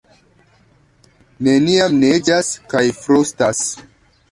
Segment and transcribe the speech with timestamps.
[1.49, 3.65] Neniam neĝas kaj frostas.